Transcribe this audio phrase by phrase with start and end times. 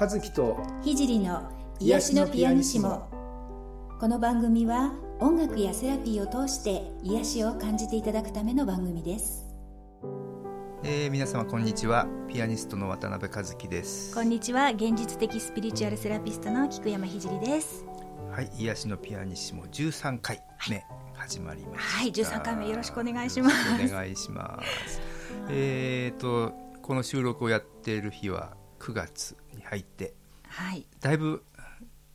[0.00, 1.50] 和樹と聖の
[1.80, 3.08] 癒しのピアニシモ。
[3.98, 9.44] この番組は音楽やセラピーを通して癒しを感じていただくための番組です。
[10.84, 12.06] えー、皆様こんにちは。
[12.28, 14.14] ピアニストの渡辺和樹です。
[14.14, 14.70] こんにちは。
[14.70, 17.84] 現実的スピリチュアルセラピストの菊山聖です。
[18.30, 20.84] はい癒しのピアニシモ13回目
[21.14, 21.98] 始まりました。
[21.98, 22.68] はい13回目。
[22.68, 23.56] よろしくお願いします。
[23.84, 25.00] お願いします。
[25.50, 26.52] えっと
[26.82, 30.14] この収録をやっている日は9月に入って。
[30.48, 30.86] はい。
[31.00, 31.44] だいぶ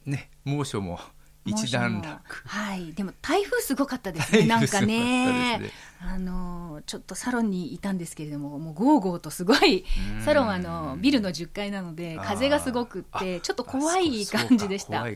[0.05, 0.99] ね猛暑も
[1.45, 2.19] 一段落。
[2.45, 2.93] はい。
[2.93, 4.45] でも 台風すごかったですね。
[4.45, 9.85] なんかね、ね、あのちょっとサロンにいたんですけれどももうゴーゴーとすごい
[10.23, 15.01] サロンあのビルの10階なので風がすごくってちょっと怖い感じでした。
[15.01, 15.09] は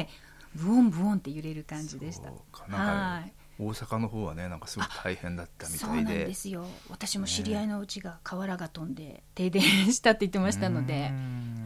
[0.00, 0.08] い。
[0.54, 2.30] ブオンブオンって揺れる感じでした。
[2.74, 5.78] はい大阪の方はねなんかすごい大変だったみたいで。
[5.78, 6.66] そうなんですよ。
[6.90, 11.10] 私も知り合いのうちが瓦が飛んで停電したって言ってましたので。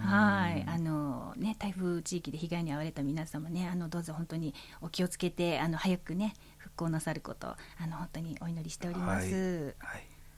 [0.00, 0.64] はい。
[0.68, 9.42] あのね台風地域で被害に遭われた皆様ねあのどうぞ本当にお気をつけてあの早くね復興なさることあの本当にお祈りしております、はい。
[9.42, 9.74] はい。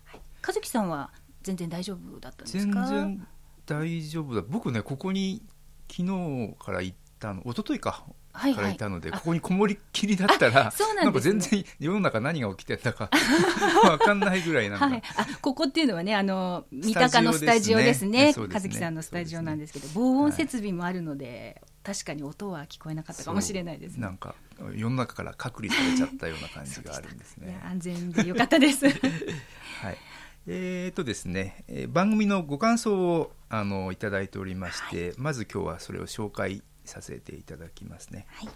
[0.05, 1.11] はい、和樹さんは
[1.43, 2.87] 全然大丈夫だったんですか？
[2.87, 3.27] 全然
[3.67, 4.43] 大丈夫だ。
[4.49, 5.43] 僕ねここに
[5.91, 8.05] 昨日から行ったの一昨日か
[8.39, 8.77] からい。
[8.77, 10.71] たので、はいはい、ここにこもりっきりだったら、ね、
[11.03, 13.11] なんか全然世の中何が起きてたか
[13.83, 18.33] 分かんないぐらいなんか、はい、あここっていうのはねあの三鷹のスタジオですね。
[18.33, 18.47] すね。
[18.53, 24.35] 和樹さんのスタジオなんですけど、防音設備もあるので、確かに音は聞こえなかったかもしれないです、ね、なんか
[24.75, 27.59] 世の中から隔離されちゃったような感じがあるんですね。
[27.65, 28.87] 安全でよかったです。
[28.89, 29.99] はい。
[30.51, 38.49] えーとですね、えー、番組のご感想をあのいただいておりまして、はい、まず今日はそれを紹介させていただきますね、はい、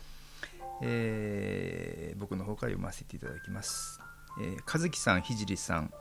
[0.82, 4.00] えー、僕の方から読ませていただきます、
[4.40, 5.92] えー、和樹さん聖さん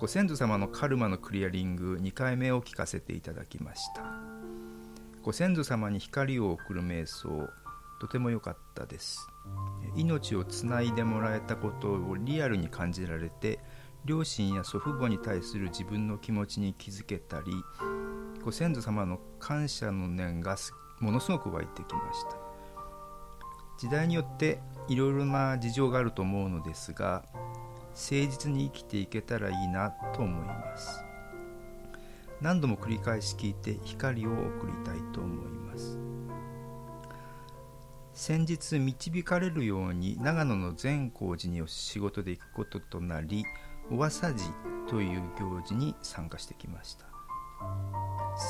[0.00, 4.02] ご先祖様のカルマのクリアリング2回目を聞かせていただきました。
[5.22, 7.50] ご先祖様に光を送る瞑想
[8.00, 9.28] とても良かったです。
[9.94, 13.60] 命をつないでもらえたことをリアルに感じられて
[14.06, 17.52] 両親や祖父母に対する自分の気持ちに気づけたり
[18.42, 20.56] ご先祖様の感謝の念が
[21.00, 22.36] ものすごく湧いてきました。
[23.78, 27.24] 時代によっていろいろな事情があると思うのですが
[27.92, 31.02] 誠実に生きていけたらいいなと思います。
[32.40, 35.98] 何度も繰り返し聞いて光を送りたいと思います。
[38.12, 43.44] 先日導かれるように長野の善光寺に仕事で行くこととなり
[43.90, 44.44] おわさじ
[44.88, 47.09] という行事に参加してきました。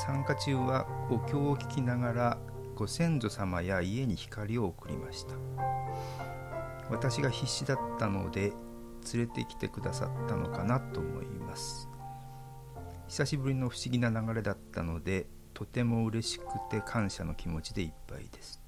[0.06, 2.38] 参加中はお経を聞きながら
[2.75, 5.34] ご先祖様や家に光を送りました。
[6.91, 8.53] 私が必死だったので
[9.12, 11.88] 連れてきてくださったのかなと思います。
[13.09, 18.60] 久しぶりの不思議な流れだったのでとても嬉しくて感謝の気持ちでいっぱいです。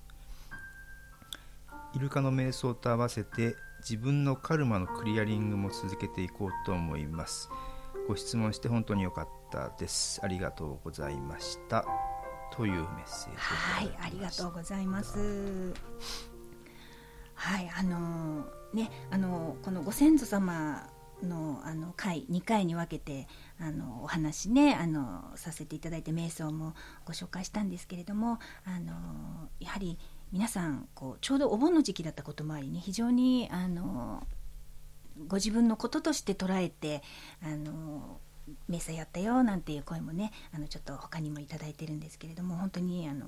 [1.94, 7.50] イルカの瞑想と合わせて自分のカルマのクリアリングも続けていこうと思います。
[8.08, 10.20] ご質問して本当に良かったです。
[10.22, 11.84] ありがとうございました。
[12.52, 15.72] というメッセージはいありがとうございます。
[17.34, 20.88] はいあのねあのこのご先祖様
[21.22, 23.28] のあの回2回に分けて
[23.60, 26.74] あのお話ねあのさせていただいて瞑想も
[27.06, 28.92] ご紹介したんですけれどもあの
[29.60, 29.98] やはり
[30.32, 34.26] 皆さんこうちょうどお盆の時期だったこともありね非常にあの
[35.28, 37.02] ご自分のこととして捉えて
[37.42, 38.20] あの
[38.68, 43.26] 瞑想やったよなんていう声もねあのちょっと他にも頂いてるんですけれども本当にあの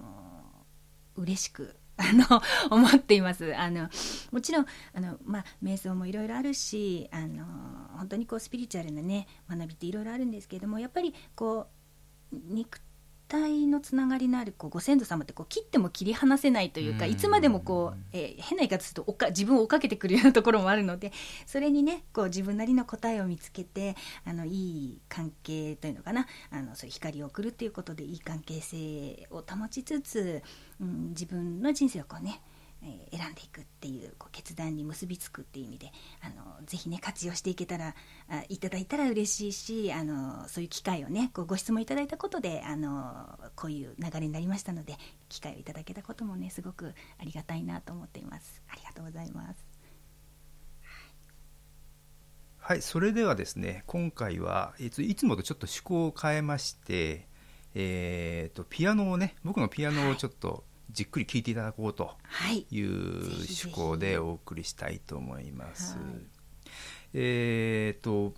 [1.16, 3.54] 嬉しく あの思っています。
[3.56, 3.88] あの
[4.32, 7.44] もちろんあの、まあ、瞑想もいろいろあるしあの
[7.96, 11.68] 本当にこうスピリチュアルなね学びっていろいろあるんですけれどもやっぱりこ
[12.32, 12.80] う肉
[13.28, 21.12] 体のつながりのあるこうご先祖様ってこう切っても切り離せないというかいつまでもこう、えー、変な言い方するとおか自分を追っかけてくるようなところもあるので
[21.46, 30.42] それにねこう自分なりの答えを見つけてあのいい関係というのかなあのそういう光を送るということでいい関係性を保ちつつ、
[30.80, 32.40] うん、自分の人生をこうね
[32.84, 37.94] え選んでいくっていうこう決断に結びつくっていう意味であのぜひね活用していけたら
[38.28, 44.96] あいただいたら嬉しいしあのそういう機会をねこうご質問いただいたことであのこういう流れになりましたので
[45.28, 48.62] 機会をいただけたこともねすごくありがたいなと思っています。
[48.68, 49.66] ありがとうございます。
[52.58, 52.82] はい。
[52.82, 57.28] それではですね今回はいついつもとちょっと趣向を変えまして
[57.76, 60.60] えーと、とピアノをね僕のピアノをちょっと、はい
[60.90, 62.16] じっくり聞いていただこうと
[62.50, 62.82] い。
[62.82, 65.96] う趣向でお送りしたいと思います。
[65.96, 66.04] はい、
[67.14, 68.34] えっ、と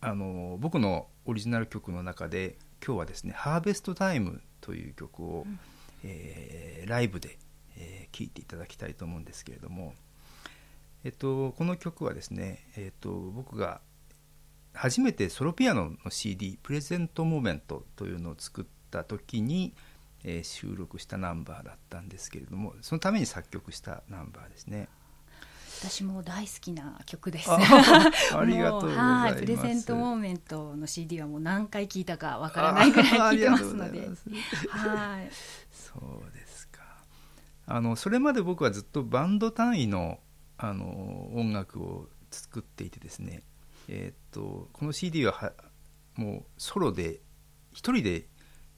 [0.00, 5.46] あの僕のオリジナル曲の中で今日はですね「ハーベストタイム」という曲を、
[6.02, 7.34] えーライブで聴、
[7.76, 9.94] えー聴いていただきたいと思うんですけれども、
[11.04, 13.80] えっと、この曲はですね、えっと、僕が
[14.72, 19.74] 初めてソロピアノの CD「プレゼントモーメント」というのを作った時に、
[20.24, 24.88] えー収録したナンバーだったんですけれどもそのために作曲したナンバーですね。
[25.80, 27.50] 私も大好きな曲です。
[27.50, 27.56] あ
[28.36, 34.10] ありがとうございますもはい、プレゼントモーメントの CD はもう何回聞いたかわからないぐらい聞いてますので
[34.68, 35.30] はい。
[35.70, 36.80] そうですか
[37.66, 40.20] あのそれまで僕はずっとバンド単位の
[40.58, 43.42] あの音楽を作っていてですね
[43.88, 45.52] えーっとこの CD はは
[46.16, 47.22] もうソロで
[47.72, 48.28] 一人で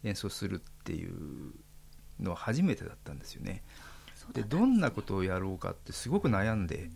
[0.05, 1.55] 演奏するっていう
[2.19, 3.63] のは初めてだったんですよね。
[4.33, 6.91] でどんなことをやろうかってすごく悩んで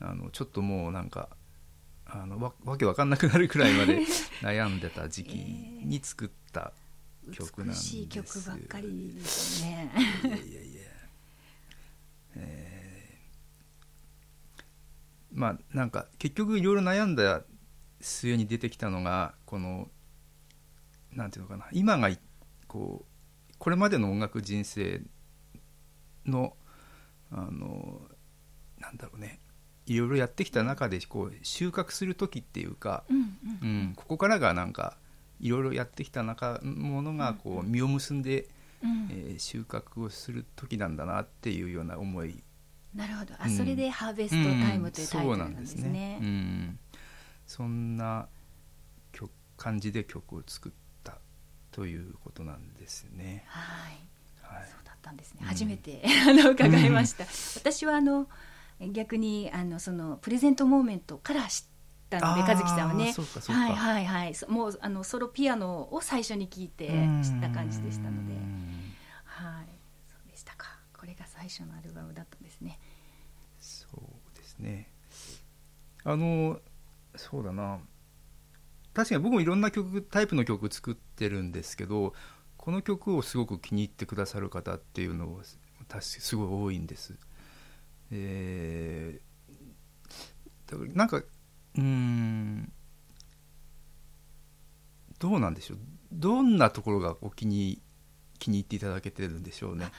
[0.00, 1.28] あのちょっともうなんか
[2.06, 4.00] あのわわけわかんなくなるくらいまで
[4.40, 6.72] 悩んでた時期に作った
[7.32, 7.82] 曲なんです。
[7.82, 9.92] 美しい曲ばっかりですね。
[10.24, 10.80] いやいやいや、
[12.36, 15.38] えー。
[15.38, 17.44] まあなんか結局いろいろ悩んだ
[18.00, 19.90] 末に出てきたのがこの
[21.12, 21.68] なんていうのかな。
[21.72, 22.18] 今がい
[22.68, 25.00] こうこれまでの音楽人生
[26.24, 26.54] の
[27.30, 28.00] あの
[28.78, 29.40] なんだろうね。
[29.86, 34.98] いろいろやってきた中でこう収穫する時っていうか、うんうん、ここからがなんか
[35.40, 38.90] いろいろやってきた中ものがこう実を結んで、うん。
[38.90, 42.42] うんえー収穫をする時なんだなっていうような思い。
[42.94, 43.34] なるほど。
[43.38, 45.82] あ、うんそれでハーベストタイムというタイトルなんですね。
[45.82, 46.18] そうなんですね。
[46.20, 46.78] うん、
[47.46, 48.28] そんな
[49.12, 50.87] 曲感じで曲を作った
[51.78, 53.44] ということなんですね。
[53.46, 53.92] はい。
[54.42, 55.38] はいそうだったんですね。
[55.42, 57.24] うん初めて、 あの伺いました。
[57.60, 58.28] 私はあの
[58.92, 61.66] 逆にあのそのプレゼントモーメントから知っ
[62.10, 63.14] たので和樹さんはね。
[63.46, 64.34] はいはいはい。
[64.34, 66.88] そもうあのソロピアノを最初に聞いて
[67.22, 68.94] 知った感じでしたので、うん
[69.24, 69.66] はい。
[70.08, 70.80] そうでしたか。
[70.92, 72.80] これが最初のアルバムだったんですね。
[73.60, 74.90] そうですね
[76.02, 76.60] あの
[77.16, 77.78] そうだな
[78.94, 82.14] 確かに僕もいろんな曲タイプの曲作ってるんですけど
[82.56, 85.40] この曲をすごく気に入ってくださる方っていうのを
[85.88, 87.18] 確かすごい多いんです。
[88.10, 89.28] えー
[90.94, 92.70] なんかうーん
[95.18, 95.78] どうなんでしょう
[96.12, 97.80] どんなところがお気に
[98.38, 99.90] 気に入っていただけてるんでしょうね。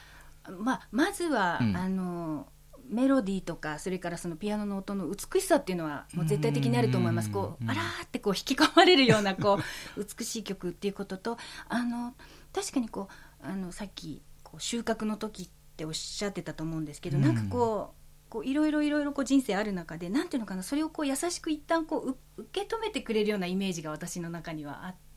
[0.58, 2.48] まあ、まずは、うんあの
[2.90, 9.58] メロディーとかそれからそのピアノの音の美しさっていうのはもう絶対的にあると思いますこううんあらーってこう引き込まれるようなこ
[9.96, 11.38] う美しい曲っていうことと
[11.68, 12.14] あの
[12.52, 13.08] 確かにこ
[13.42, 18.00] うあのさっきこう収穫の時っておっしゃってたと思うんですけど、うんなんかこう
[18.30, 25.09] こういろいろいろいろこう人生ある中でなんていうのかなそれをこう優しく一旦こうう受け止めてくれるようなイメージが私の中にはあって。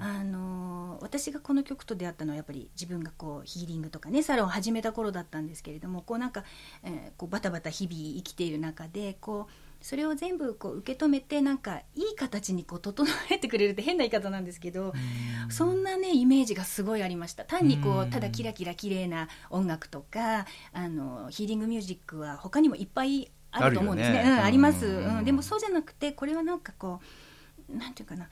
[0.00, 6.44] あの私がこの曲と出会ったのはやっぱり自分がこうヒーリングとかねサロンを始めた頃だったんですけれどもこうなんか、
[6.84, 14.92] えーこうバタバタ日々生きている中でこうそれを全部こう受け止めてなんかいい形にこう整えてくれるって変な言い方なんですけど、
[15.50, 17.44] そんなねイメージがすごいありました。
[17.44, 18.10] 単にこううん。
[18.10, 24.24] ただキラキラ綺麗な音楽とかあのヒーリングミュージックは他にもいっぱいあると思うんですね。
[24.24, 24.30] ね。
[24.30, 25.18] うん、あります、うん。
[25.18, 27.00] うん、でもそうじゃなくてこれはなんかこ
[27.68, 28.28] うなんていうかない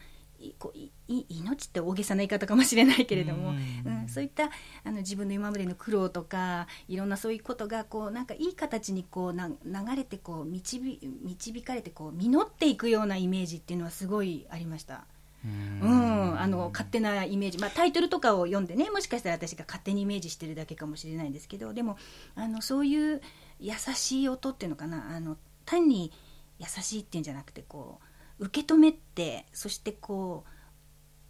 [0.59, 3.57] こういい命って大げさな言い方かもしれないけれども、うん。
[4.03, 4.51] うん、そういった
[4.85, 9.55] あの自分の今までの苦労とかいろんなそういうことがこうなんかいい形にこうな流
[9.97, 15.05] れてこう導導かれてこう実っていくようなイメージっていうのはすごいありました。
[15.45, 21.99] うん、あの勝手なイメージ、まあ、タイトルとかを読んでねもしかしたら私が勝手にイメージしてるだけかもしれないんですけどでも
[22.35, 23.21] あのそういう
[23.61, 25.15] 優しい音っていうのかな。
[25.15, 26.13] あの単に
[26.59, 28.06] 優しいっていうんじゃなくてこう
[28.39, 30.45] 受け止めてそしてこ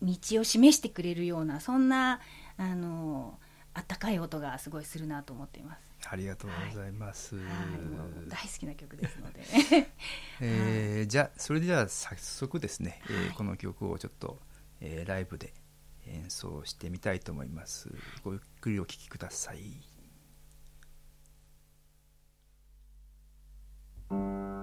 [0.03, 2.21] う道を示してくれるようなそんな
[2.57, 3.39] あの
[3.75, 5.87] あったかい音がすごいするなと思っています。
[6.09, 7.37] ありがとうございます。
[7.37, 9.43] はい、もう大好きな曲ですので。
[10.41, 14.41] えーじゃあそれでは早速ですね、えーはいこの曲をちょっと、
[14.81, 15.53] えーライブで
[16.07, 17.91] 演奏してみたいと思います
[18.23, 19.59] ごゆっくりお聴きください「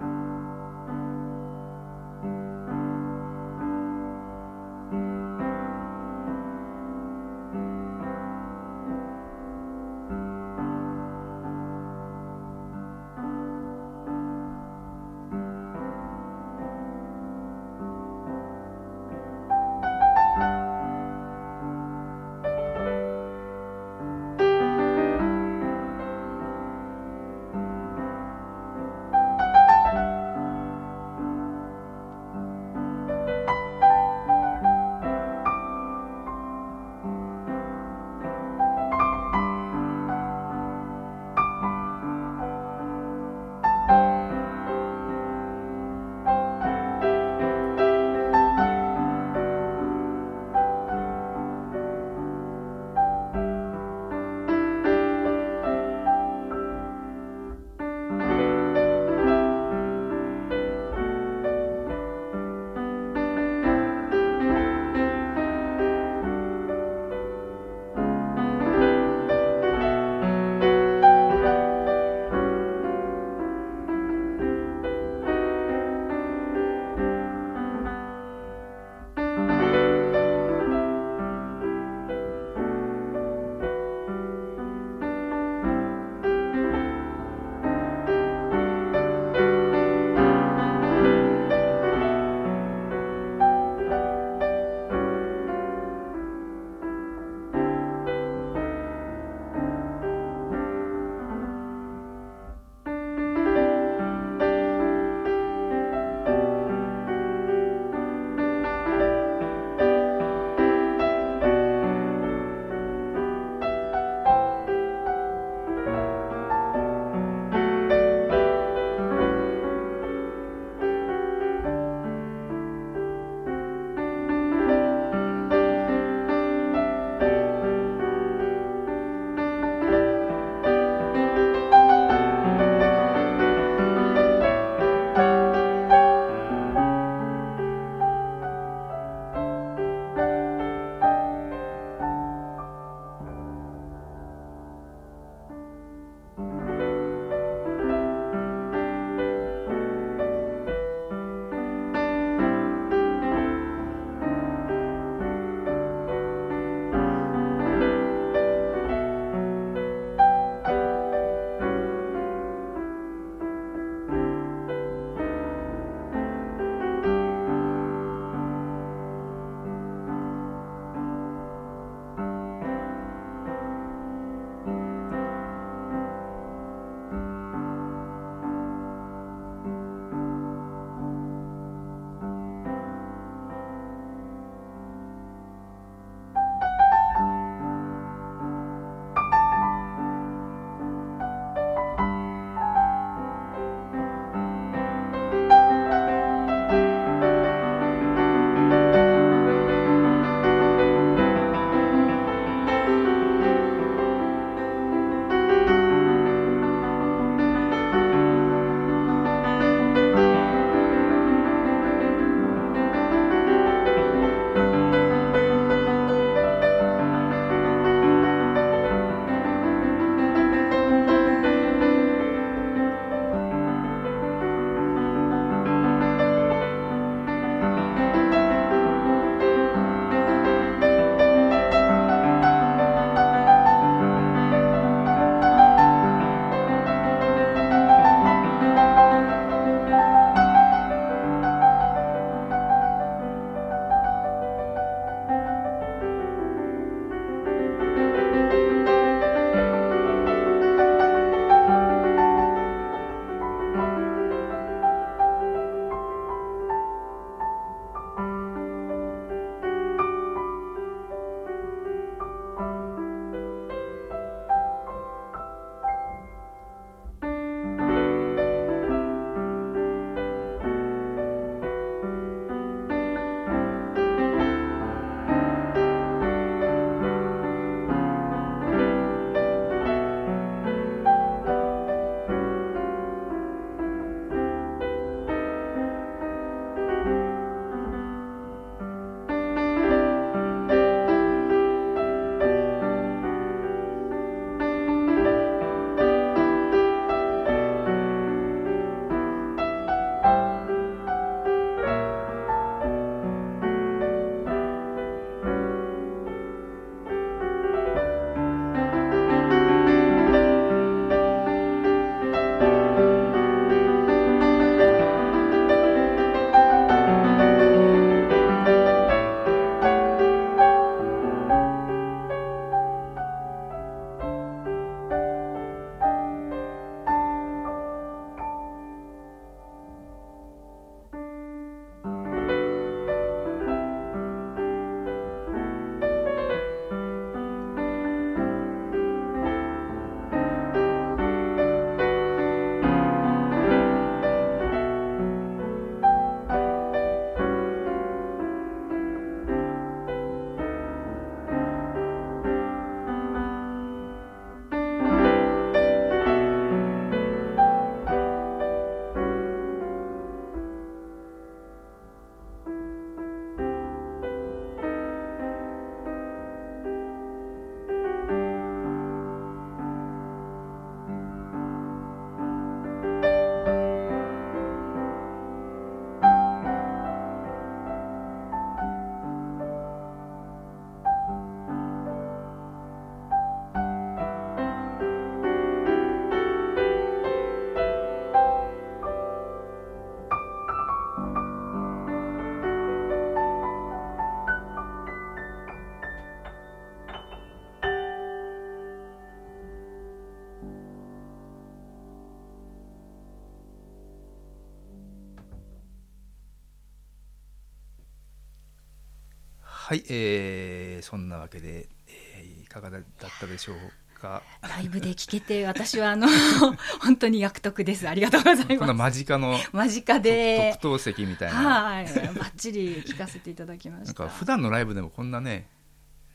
[409.94, 413.02] はい、えーそんなわけで、えーいかがだっ
[413.38, 413.76] たでしょう
[414.20, 414.42] か？
[414.62, 416.26] ライブで聞けて私はあの
[417.00, 418.08] 本当に役得です。
[418.08, 420.70] ありがとうございこんなます間近の間近で。
[420.72, 421.58] 特等席みたいな。
[421.58, 422.06] はい。
[422.06, 425.68] バッチリ聞かせていただきまなんしたか普段のライブでもこんなね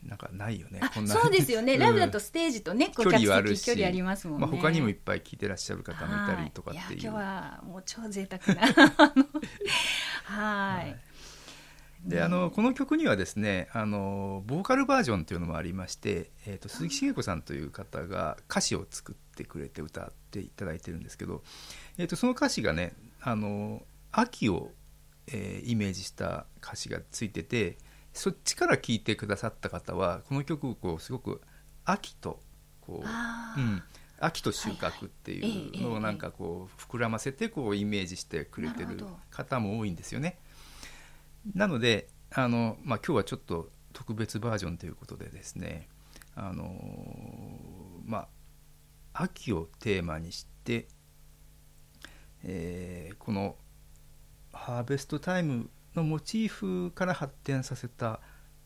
[0.02, 0.80] なんかないよね。
[1.06, 1.80] そうですよね、うん。
[1.80, 7.04] ライブだとステージとね距離はある距離ありますもんね、まあ、他にもいっぱい聞いてらっしゃる方もいたりとかっていうはい。
[7.04, 8.66] や今日はもう超贅沢な
[10.24, 10.96] はい
[12.04, 21.42] であのこの曲にはですねあのボーカルバージョンというのもありまして、えー、と鈴木茂子さんという方が歌詞を作ってくれて歌っていただいてるんですけど、
[21.98, 24.70] えー、とその歌詞がねあの秋を、
[25.26, 27.76] えーイメージした歌詞がついてて
[28.12, 31.40] そっちから聴いてくださった方はこの曲をこうすごく
[31.84, 32.40] 秋と
[32.80, 33.82] こう、うん、
[34.18, 40.38] 秋と収穫ってはいはいええいうのをなんかこう膨らませてこうイメージしてくれてる方も多いんですよね。
[41.54, 45.88] なのであの、まあ、今日はちょっと特別バージョンということでですね
[46.34, 46.64] あの
[48.04, 48.28] ま
[49.12, 50.86] あ秋をテーマにして、
[52.44, 53.56] えーこの
[54.52, 58.20] ハーベストタイムのモチーフから発展させた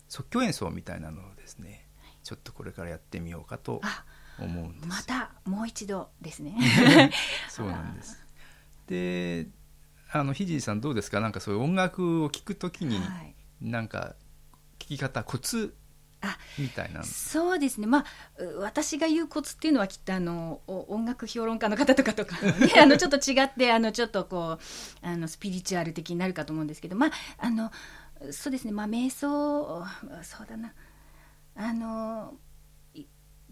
[0.09, 1.87] 即興演奏みたいなのをですね
[2.23, 4.05] ちょっとこれからやってみようかとあ
[4.39, 4.89] 思うんです。
[4.89, 6.57] またもう一度ですね
[7.49, 8.25] そうなんです。
[8.87, 9.49] で、
[10.17, 11.21] あのひじいさんどうですか？
[11.21, 14.15] なんかそういう音楽を聴くときに、はいなんか
[14.79, 15.75] 聴き方コツ
[16.21, 17.05] あみたいなの。
[17.05, 18.05] そうですね、まあ、
[18.39, 24.59] う私が言うコツっていうのはきっとあのお音楽評論家の方とかとか、ね、 あのちょっと違ってあのちょっとこ
[25.03, 27.73] うあのスピリチュアル的になるかと思うんですけど、まあ、あの
[28.31, 29.85] そうですね、まあ、瞑想
[30.23, 30.75] そうだな
[31.57, 32.37] あのい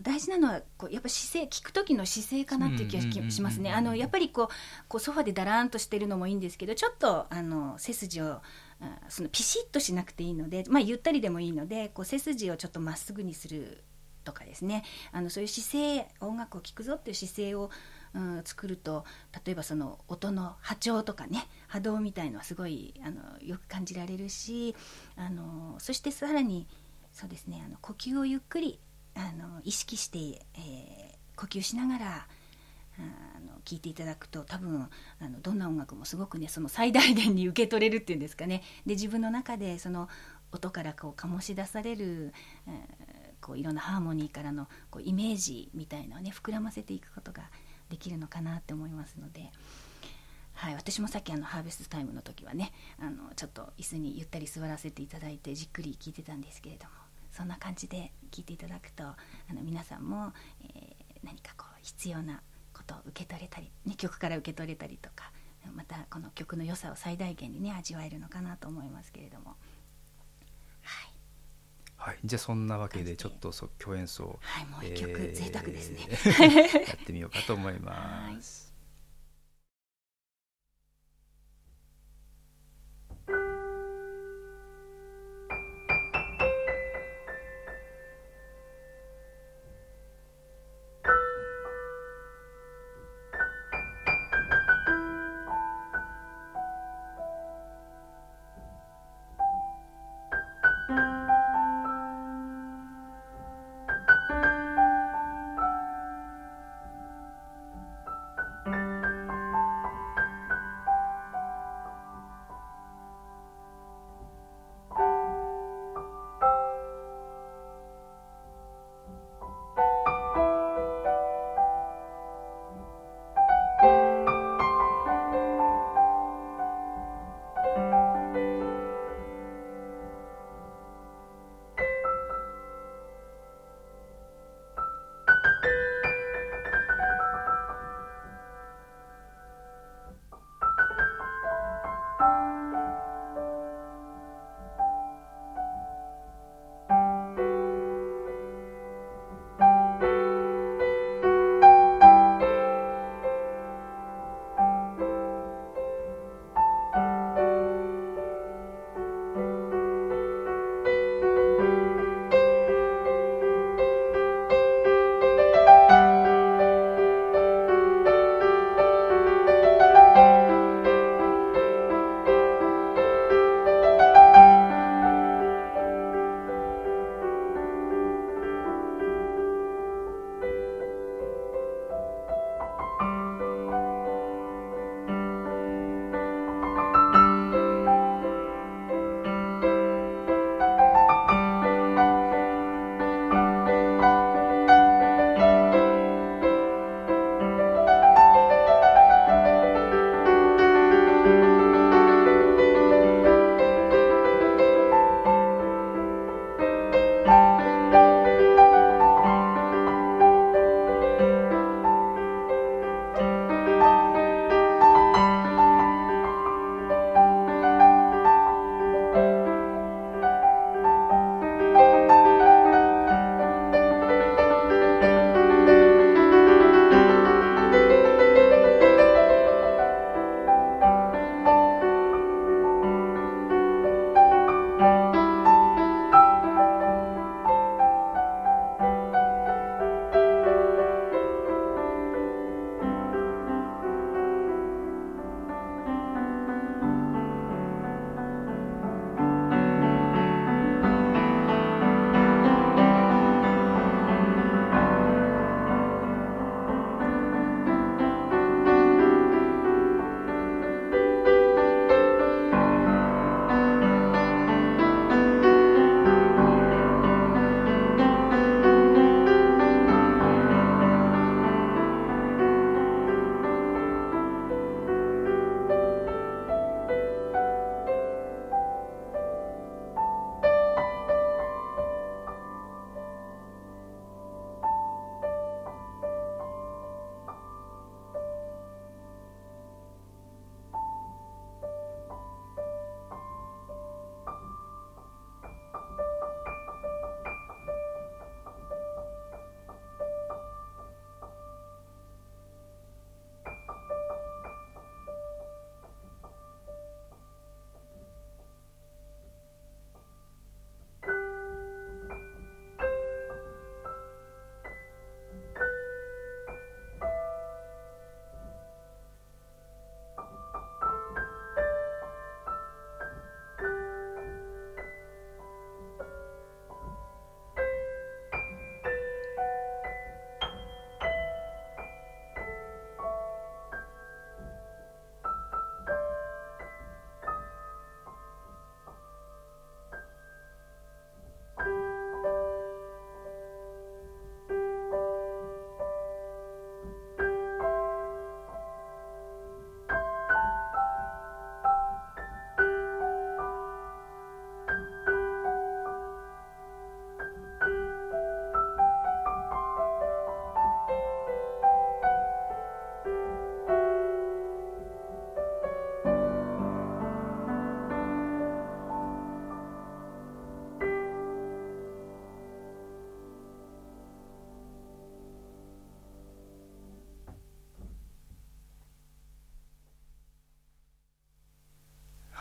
[0.03, 3.73] 大事なのはこうやっぱ姿勢聞く時の姿勢かなっていう気がしますね。
[3.73, 4.49] あのやっぱりこう
[4.89, 8.41] こうソファでだらんとしてるのもいいんですけどちょっとあの背筋を
[9.09, 13.85] そのピシッとしなくていいので、まあ、ゆったりでもいいのでこう背筋をちょっとまっすぐにする
[14.25, 17.71] とかですねあのそういう姿勢音楽を聴くぞっていう姿勢を、
[18.15, 19.05] うん、作ると
[19.45, 24.75] 例えばその音の波長とかね波動みたいのはすごいあのよく感じられるし
[25.17, 26.67] あのそしてさらに
[27.13, 28.81] そうですねあの呼吸をゆっくり
[29.15, 30.19] あの意識して、
[30.55, 32.27] えー呼吸しながら
[32.99, 34.89] あの聞いていただくと多分
[35.21, 40.09] あのどんな音楽もすごくねその最大限に受け取れるっていうんですかねで自分の中でその
[40.53, 42.33] 音からこう醸し出される、
[42.69, 47.43] えーこういろんなハーモニーからのこうイメージみたいのをね膨らませていくことが
[47.91, 49.51] できるのかなって思いますので。
[50.55, 56.91] はい、私もさっきあのハーベストタイムの時はねあのちょっと椅子にゆったり座らせていただいてじっくり聞いてたんですけれども
[57.33, 59.17] そんな感じで聞いていただくとあ
[59.53, 62.43] の皆さんも、えー何かこう必要な
[62.73, 65.33] ことを受け取れたり、ね、曲から受け取れたりとか
[65.75, 69.57] またこの曲の良さを最大限にね味わえるのかなと思いますけれども。
[70.83, 71.13] はい、
[71.97, 76.09] はい、じゃあそんなわけでちょっと即興演奏、はい、もう一曲、贅沢ですね。
[76.89, 78.72] やってみようかと思います。「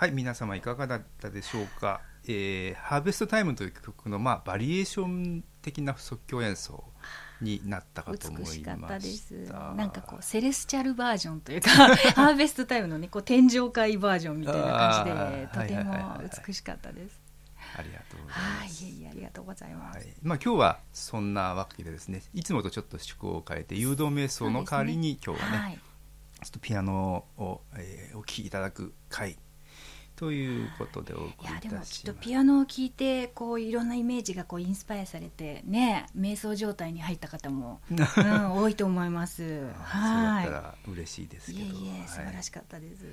[0.01, 6.83] はい皆様いかがだったでしょうか「えー、ハーベストタイム」という曲の、まあ、バリエーション的な即興演奏
[7.39, 9.47] になったかと思いまし美しかったです。
[9.47, 11.69] たなんかこうセレスチャルバージョンというか
[12.17, 17.21] ハーベストタイムのねこう天上界バージョンみたいな感じあでとても美しかったです。
[17.77, 20.15] ありがとうございはいます、いえいえありがとうございます、はい。
[20.23, 25.79] まあ、今日はそんなわけでですねいつもとちょっと趣向を変えて誘導瞑想の代わりに今日はねはい。
[26.41, 29.37] ちょっとピアノを、えーお聴きいただく回
[30.21, 39.63] ということでお送りいいやでもきっとピアノを聴いてこういろんなイメージがこうインスパイアされてね瞑想状態に入った方も、 うん、多いと思います。
[39.81, 41.75] はったら嬉しいですいけど。
[41.75, 43.03] いえいえ素晴らはいしかったです、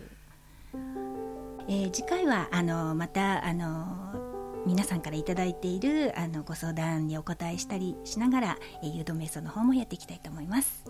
[1.67, 10.85] えー次回はあのまたあの皆さんからいただいているあのご相談にお答えしたりしながら、えー誘導瞑想の方もやっていきたいと思います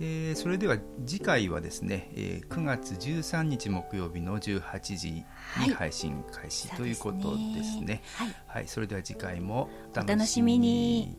[0.00, 8.02] えーそれでは次回はですね、えー9月13日木曜日の18時にはい配信開始、そうということですね。
[8.16, 8.34] はい。
[8.46, 11.16] はい、それでは次回もおお楽しみに